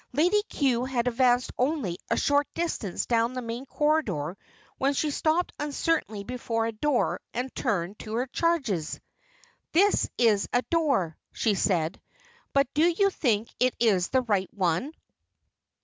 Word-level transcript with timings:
Lady 0.13 0.41
Cue 0.49 0.83
had 0.85 1.07
advanced 1.07 1.51
only 1.59 1.99
a 2.09 2.17
short 2.17 2.47
distance 2.55 3.05
down 3.05 3.33
the 3.35 3.41
main 3.43 3.67
corridor 3.67 4.35
when 4.79 4.95
she 4.95 5.11
stopped 5.11 5.53
uncertainly 5.59 6.23
before 6.23 6.65
a 6.65 6.71
door 6.71 7.21
and 7.35 7.53
turned 7.53 7.99
to 7.99 8.15
her 8.15 8.25
charges. 8.25 8.99
"This 9.73 10.09
is 10.17 10.49
a 10.53 10.63
door," 10.63 11.19
she 11.31 11.53
said, 11.53 12.01
"but 12.51 12.65
do 12.73 12.81
you 12.87 13.11
think 13.11 13.49
it 13.59 13.75
is 13.79 14.07
the 14.07 14.21
right 14.21 14.51
one?" 14.55 14.91